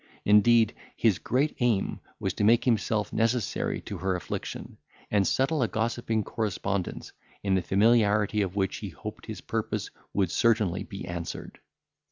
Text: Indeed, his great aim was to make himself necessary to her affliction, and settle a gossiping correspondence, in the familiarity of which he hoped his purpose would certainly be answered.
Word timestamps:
Indeed, 0.25 0.73
his 0.97 1.19
great 1.19 1.55
aim 1.59 1.99
was 2.19 2.33
to 2.33 2.43
make 2.43 2.63
himself 2.65 3.13
necessary 3.13 3.79
to 3.81 3.99
her 3.99 4.15
affliction, 4.15 4.79
and 5.11 5.27
settle 5.27 5.61
a 5.61 5.67
gossiping 5.67 6.23
correspondence, 6.23 7.11
in 7.43 7.53
the 7.53 7.61
familiarity 7.61 8.41
of 8.41 8.55
which 8.55 8.77
he 8.77 8.89
hoped 8.89 9.27
his 9.27 9.41
purpose 9.41 9.91
would 10.11 10.31
certainly 10.31 10.81
be 10.81 11.05
answered. 11.05 11.59